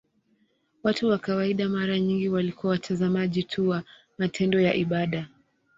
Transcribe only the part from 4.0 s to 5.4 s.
matendo ya ibada.